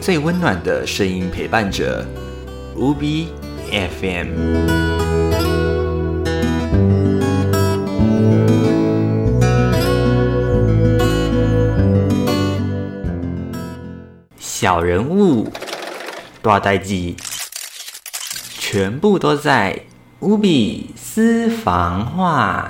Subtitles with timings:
[0.00, 2.04] 最温暖的声音陪伴着，
[2.74, 3.28] 无比
[3.70, 4.28] FM。
[14.38, 15.52] 小人物，
[16.40, 17.16] 大代记，
[18.58, 19.78] 全部都在
[20.20, 22.66] 无比私房话。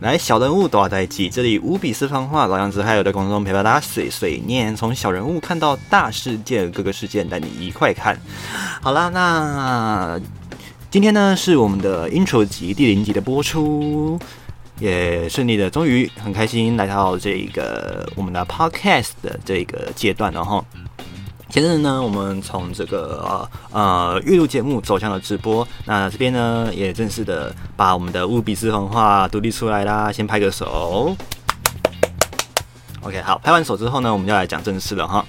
[0.00, 8.18] 来，小人物大代记，这里无比私房话，老样子还有的观众陪伴大家碎碎念，从小人物看到大事件，各个事件带你一块看。
[8.80, 10.20] 好啦，那。
[10.90, 14.18] 今天呢是我们的 intro 集第零集的播出，
[14.80, 20.64] 也顺利的，终于很开心来到这个我们的 podcast 的这个阶段了哈。
[21.50, 31.16] 前阵子呢，我们从这个呃预录节目走向了直播，那这边呢也正式的把我们的务比斯文化独立出来啦，先拍个手。
[33.02, 35.24] OK，好，拍完手之后呢，我们就来讲正事了哈，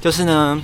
[0.00, 0.60] 就是呢。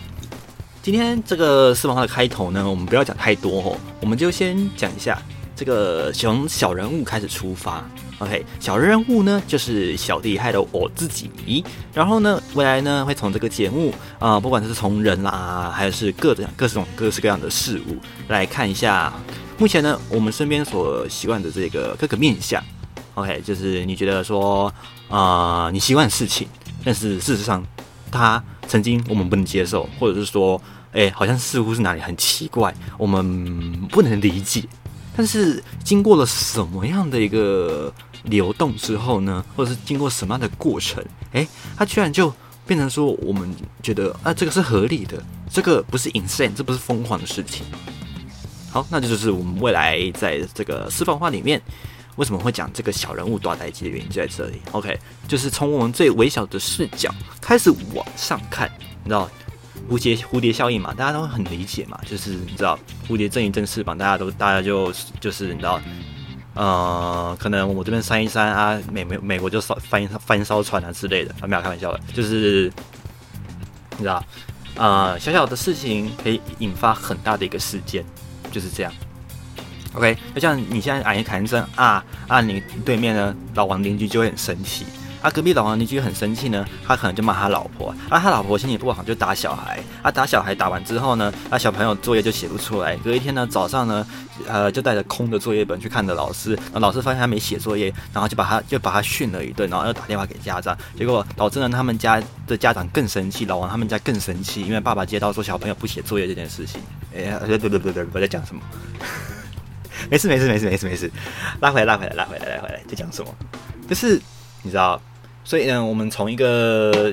[0.80, 5.20] 今天这个四方话的开头呢，我们不要讲太多哦，我们就先讲一下
[5.54, 7.84] 这个从小人物开始出发。
[8.19, 17.97] OK，小人物呢就是小弟害的我自己，然后呢未来呢会从这个节目啊，不管是从人啦，还是各种各种各式各样的事物
[18.28, 19.12] 来看一下，
[19.56, 22.62] 目前呢我们身边所习惯的这个各个面相。
[23.14, 24.72] OK，就是你觉得说
[25.08, 26.48] 啊你习惯的事情，
[26.84, 27.64] 但是事实上
[28.10, 30.60] 他曾经我们不能接受，或者是说。
[30.94, 34.64] 哎，好像似乎是哪里很奇怪，我们不能理解。
[35.14, 37.92] 但是经过了什么样的一个
[38.24, 39.44] 流动之后呢？
[39.56, 41.05] 或者是经过什么样的过程？
[41.33, 42.33] 哎，它居然就
[42.66, 43.48] 变成说，我们
[43.83, 47.64] 觉得啊，这个是合理的，这个不是 insane，这不是疯狂的事情。
[48.70, 51.60] 好，那这就是我们未来在这个私房话里面
[52.16, 54.60] 为什么会讲这个小人物大代机的原因就在这里。
[54.72, 58.71] OK，就是从我们最微小的视角开始往上看，
[59.03, 59.28] 你知道。
[59.88, 62.78] 蝴蝶蝴蝶效应嘛，大家都很理解嘛，就是你知道
[63.09, 65.81] 蝴蝶正一正翅膀，大家都大家就就是你知道，
[66.58, 72.70] 呃，可能我这边扇一扇啊，美美美国就烧翻翻烧船啊之类的，啊没有开玩笑的，就是
[73.92, 74.20] 你知道，
[74.74, 78.04] 呃，小小的事情可以引发很大的一个事件，
[78.50, 78.92] 就是这样。
[79.94, 84.84] OK，那像你现在喊一声啊啊，你对面呢老王邻居就会很生气。
[85.20, 94.06] 啊，隔壁老王邻居很生气呢，他可能就骂他老婆，啊，他老婆心情不好就打小孩，啊，打小孩打完之后呢，啊，小朋友作业就写不出来，隔一天呢早上呢，
[94.46, 106.80] 呃，就带着空的作业本去看的老师，然后老师发现他没写作业，然后就把他就把他训了一顿，然后又打电话给家长，结果导致呢他们家的家长更生气，老王他们家更生气，因为爸爸接到说小朋友不写作业这件事情，
[107.12, 108.62] 哎呀，对对对对对，我在讲什么？
[110.08, 111.10] 没事没事没事没事没事，
[111.60, 113.34] 拉回来拉回来拉回来拉回来，在讲什么？
[113.88, 114.20] 就是
[114.62, 115.00] 你知道。
[115.48, 117.10] 所以呢，我们从一个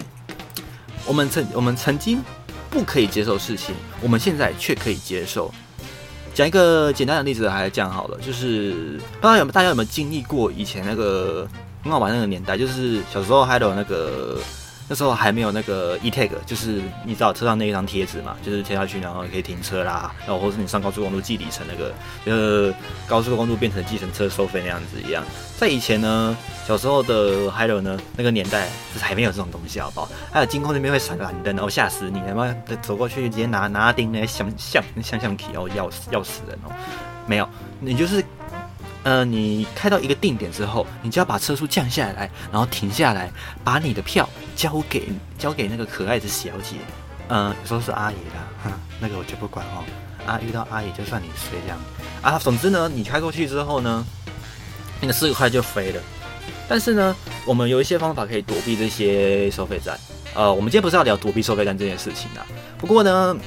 [1.05, 2.21] 我们曾我们曾经
[2.69, 5.49] 不可以接受事情，我们现在却可以接受。
[6.33, 11.47] 讲一个简单的例子，还是讲好了，就是不知道有大家有没有经历过以前那个
[11.81, 14.37] 很好玩那个年代，就是小时候还有那个。
[14.87, 21.93] 那时候还没有那个 e tag，就是你知道车上那一张贴纸嘛，就是贴下去然后可以停车啦，然后或是你上高速公路记里程那个，
[22.25, 22.73] 呃，
[23.07, 25.23] 高速公路变成计程车收费那样子一样。
[25.57, 26.37] 在以前呢，
[26.67, 30.09] 小时候的还有呢那个年代就是还没有这种东西，好不好？
[30.31, 36.71] 还有监控那边会闪蓝灯，然后吓死你，他妈走过去直接拿拿钉来像像像橡皮，然后要死要死人哦。
[37.27, 38.23] 没有，你就是。
[39.05, 43.31] 呃，你开到一个定点之后，你就要把车速降下来，然后停下来，
[43.63, 46.77] 把你的票交给交给那个可爱的小姐。
[47.27, 49.83] 嗯，有时候是阿姨啦，那个我就不管哦。
[50.25, 51.77] 啊，遇到阿姨就算你衰这样。
[52.23, 54.03] 啊，总之呢，你开过去之后呢，
[54.99, 56.01] 那个四块就飞了。
[56.67, 59.95] 但是呢，我们有一些方法可以躲避这些收费站。
[60.33, 62.43] 呃，我们今天不是要聊躲避收费站这件事情啊。
[62.79, 63.37] 不过呢，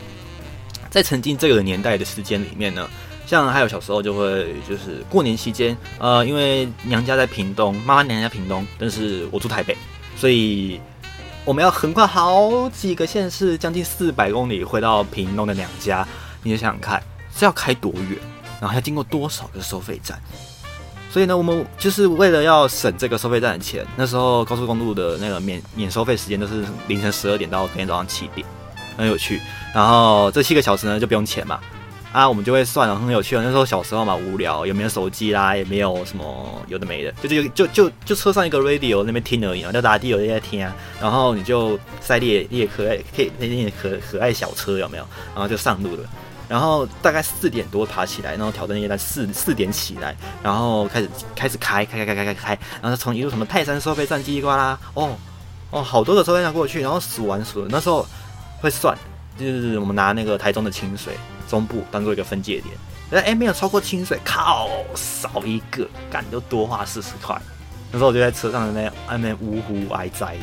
[0.89, 2.89] 在曾经这个年代的时间里面呢。
[3.29, 9.77] 像还有小时候就会就是过年期间，呃，因为娘家在屏东，妈妈娘家屏东，但是我住台北，
[10.17, 10.81] 所以
[11.45, 16.09] 我们要横跨好几个县市，将近四百公里回到屏东的娘家。
[16.43, 17.03] 你就想想看，
[17.37, 18.19] 是要开多远，
[18.63, 20.19] 然后要经过多少个收费站？
[21.13, 28.47] 所以呢，我们就是为了要省这个收费站的钱，那时候高速公路的那个免免收费时间都是凌晨十二点到隔天早上七点，
[28.97, 29.39] 很有趣。
[29.75, 31.61] 然后这七个小时呢就不用钱嘛。
[32.13, 33.43] 啊，我们就会算了，很有趣啊。
[33.45, 40.75] 那时候小时候嘛，无聊，也没有手机啦，也没有什么有的没的，就就就就就车上一个 radio 那边听而已嘛，就打 radio 在听啊。
[41.01, 45.07] 然后你就塞列列可爱，可以那那可可爱小车有没有？
[45.35, 46.03] 然后就上路了。
[46.49, 55.15] 然后大概四点多爬起来，然后挑灯夜战四四点起来，然后开始开始开开开开开开，然后从一路什么泰山收费站叽里呱啦，哦
[55.71, 58.07] 哦，好多的收费站过去，然后数完数，那时候
[58.63, 58.97] 会算，
[59.39, 61.13] 就是我们拿那个台中的清水
[61.49, 67.41] 中部当做一个分界点，哎没有超过清水，靠少一个，赶就多花四十块。
[67.91, 70.37] 那时候我就在车上的那那边呜呼哀哉，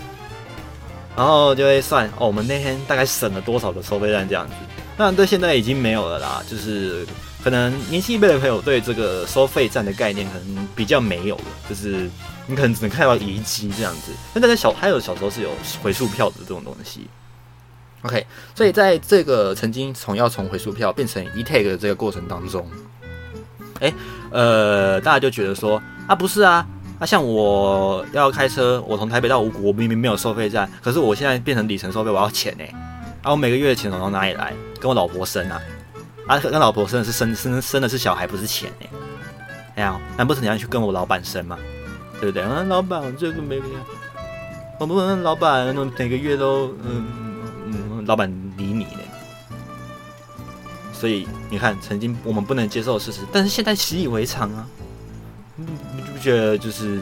[1.15, 4.53] 然后就会算哦，我们那天大概省了多少的收费站这样子。
[4.97, 7.05] 当然，对现在已经没有了啦，就是
[7.43, 12.09] 可能年轻一辈的朋友对这个收费站的概念可能比较没有了，就是
[12.47, 14.11] 你可能只能看到遗迹这样子。
[14.33, 15.51] 但在小还有小时候是有
[15.83, 17.07] 回数票的这种东西。
[18.05, 22.67] OK，所以在这个曾经从要从回数票变成 e tag 的这个过程当中，
[23.79, 23.91] 哎，
[24.29, 26.65] 呃，大家就觉得说啊，不是啊。
[26.99, 32.63] 那像我要开车，我从台北到五谷，我明明没有收费站，可是我现在变成里程收费，我要钱呢。
[33.23, 34.53] 啊，我每个月的钱从哪里来？
[34.79, 35.59] 跟我老婆生啊，
[36.27, 38.89] 啊，跟老婆生的是生生生的是小孩，不是钱哎。
[39.77, 41.57] 哎呀，难不成你要去跟我老板生吗？
[42.21, 42.43] 对不对？
[42.43, 43.63] 啊，老板，这个没有，
[44.79, 47.24] 我不能老板每个月都嗯，
[48.05, 48.99] 老板理你呢。
[50.93, 54.67] 所以你看，曾经我们不能接受的事实，但是现在习以为常啊。
[55.57, 55.65] 你
[55.95, 57.01] 你不觉得就是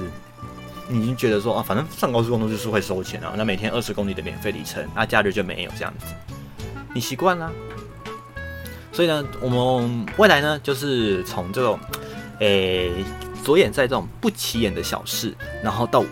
[0.87, 6.05] 你已经觉得说啊，反正上高速公路就是会收钱啊，那每天二十公里的免费里程，那假日就没有这样子，
[6.93, 7.51] 你习惯了。
[8.91, 11.79] 所以呢，我们未来呢，就是从这种
[12.39, 12.91] 诶
[13.43, 16.03] 着眼在这种不起眼的小事，然后到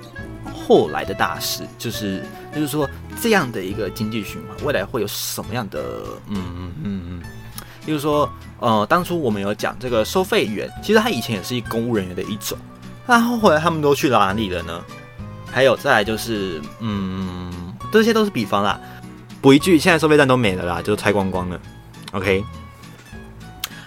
[0.52, 2.90] 后来的大事，就是就是说
[3.22, 5.80] 这样的一个经济循环，未来会有什么样的
[6.28, 7.22] 嗯嗯嗯。
[7.86, 12.56] 就是说，呃，当初我们有讲这个收费员，其实他以前也是一公务人员的一种，
[13.08, 14.80] 那后来他们都去哪里了呢？
[15.52, 18.80] 还有再来就是，嗯，这些都是比方啦。
[19.42, 21.60] 补一句，现在收费站都没了啦，就拆光光了。
[22.12, 22.46] OK，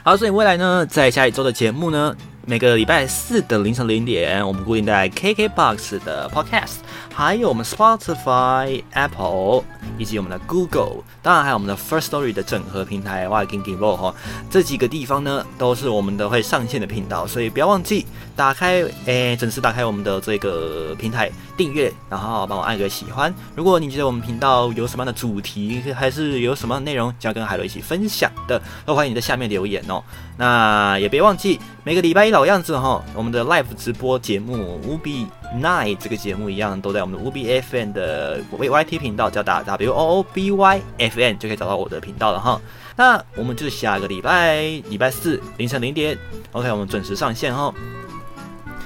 [0.02, 6.76] 好，所以未来呢，在下一周的节目呢，每个礼拜四的凌晨零点，我们固定在 KKBOX 的 Podcast。
[7.10, 9.62] 还有我们 Spotify、Apple
[9.96, 14.14] 以及我们的 Google，当然还有我们的 First Story 的整合平台 w a g i n g i v o 哈，
[14.50, 18.04] 这几个地方呢都是我们的会上线的频道，所以不要忘记
[18.34, 23.32] 打开诶，准时打开我们的这个平台订阅，然后帮我按个喜欢。
[23.54, 30.02] 如果你觉得我们频道有什么样的主题，还是有什么内容想要跟海螺一起分享的，都欢迎你在下面留言哦。
[30.36, 35.26] 那也别忘记每个礼拜一老样子哈，我们的 Live 直播节目无比。
[35.60, 42.58] Nine 这个节目一样，都在我们的 UBFN 的 VYT 频道，叫打 W O O B Y F N 就可以找到我的频道了哈。
[42.96, 46.18] 那我们就下个礼拜礼拜四凌晨零点
[46.52, 47.72] ，OK，我们准时上线哈。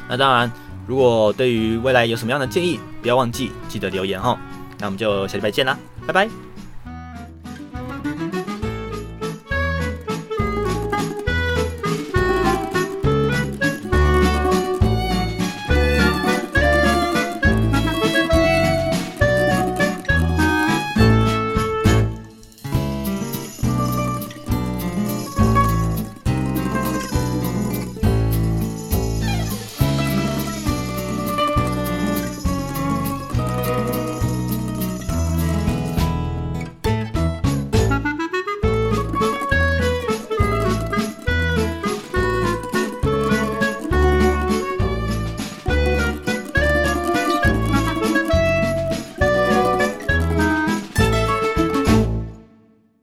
[0.09, 0.51] 那当然，
[0.87, 4.37] 如果对于未来有什么样的建议，不要忘记记得留言哈。
[4.79, 6.29] 那我们就下礼拜见啦，拜拜。